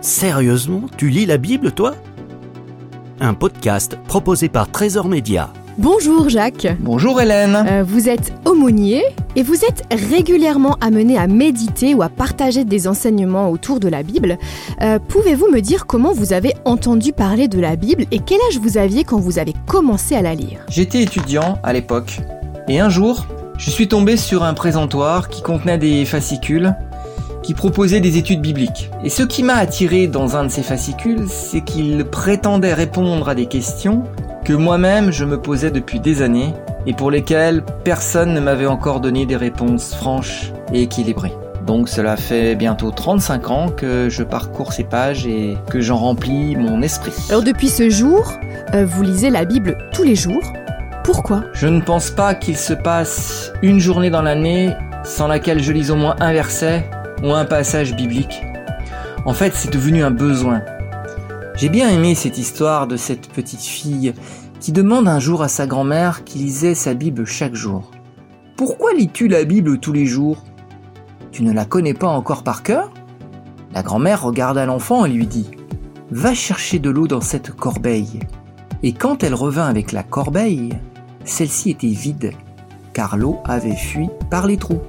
[0.00, 1.94] Sérieusement, tu lis la Bible, toi?
[3.20, 5.52] Un podcast proposé par Trésor Média.
[5.76, 6.66] Bonjour Jacques.
[6.80, 7.66] Bonjour Hélène.
[7.68, 9.02] Euh, vous êtes aumônier
[9.36, 14.02] et vous êtes régulièrement amené à méditer ou à partager des enseignements autour de la
[14.02, 14.38] Bible.
[14.80, 18.58] Euh, Pouvez-vous me dire comment vous avez entendu parler de la Bible et quel âge
[18.58, 20.60] vous aviez quand vous avez commencé à la lire?
[20.70, 22.20] J'étais étudiant à l'époque
[22.68, 23.26] et un jour,
[23.58, 26.74] je suis tombé sur un présentoir qui contenait des fascicules
[27.42, 28.90] qui proposait des études bibliques.
[29.04, 33.34] Et ce qui m'a attiré dans un de ces fascicules, c'est qu'il prétendait répondre à
[33.34, 34.04] des questions
[34.44, 36.54] que moi-même je me posais depuis des années
[36.86, 41.32] et pour lesquelles personne ne m'avait encore donné des réponses franches et équilibrées.
[41.66, 46.56] Donc cela fait bientôt 35 ans que je parcours ces pages et que j'en remplis
[46.56, 47.12] mon esprit.
[47.28, 48.32] Alors depuis ce jour,
[48.74, 50.42] euh, vous lisez la Bible tous les jours.
[51.04, 51.44] Pourquoi?
[51.52, 55.90] Je ne pense pas qu'il se passe une journée dans l'année sans laquelle je lise
[55.90, 56.84] au moins un verset
[57.22, 58.42] ou un passage biblique.
[59.26, 60.62] En fait, c'est devenu un besoin.
[61.54, 64.14] J'ai bien aimé cette histoire de cette petite fille
[64.60, 67.90] qui demande un jour à sa grand-mère qui lisait sa Bible chaque jour.
[68.56, 70.44] Pourquoi lis-tu la Bible tous les jours?
[71.32, 72.90] Tu ne la connais pas encore par cœur?
[73.72, 75.50] La grand-mère regarda l'enfant et lui dit
[76.10, 78.20] Va chercher de l'eau dans cette corbeille.
[78.82, 80.70] Et quand elle revint avec la corbeille,
[81.24, 82.32] celle-ci était vide,
[82.92, 84.80] car l'eau avait fui par les trous.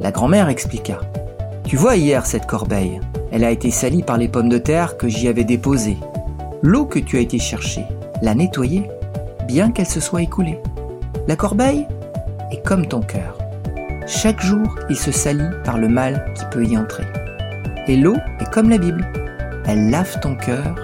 [0.00, 1.00] La grand-mère expliqua
[1.66, 3.00] tu vois hier cette corbeille,
[3.32, 5.98] elle a été salie par les pommes de terre que j'y avais déposées.
[6.62, 7.84] L'eau que tu as été chercher,
[8.22, 8.88] l'a nettoyée,
[9.46, 10.60] bien qu'elle se soit écoulée.
[11.26, 11.86] La corbeille
[12.50, 13.38] est comme ton cœur.
[14.06, 17.04] Chaque jour, il se salit par le mal qui peut y entrer.
[17.88, 19.06] Et l'eau est comme la Bible.
[19.66, 20.76] Elle lave ton cœur,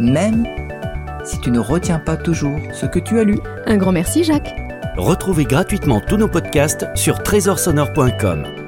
[0.00, 0.46] même
[1.24, 3.38] si tu ne retiens pas toujours ce que tu as lu.
[3.66, 4.54] Un grand merci Jacques.
[4.96, 8.61] Retrouvez gratuitement tous nos podcasts sur trésorsonore.com.